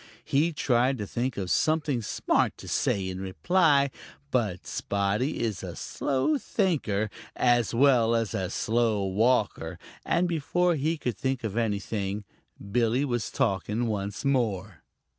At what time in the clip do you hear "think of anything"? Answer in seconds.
11.19-12.23